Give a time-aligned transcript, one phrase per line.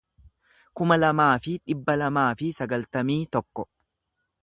[0.79, 3.69] kuma lamaa fi dhibba lamaa fi sagaltamii tokko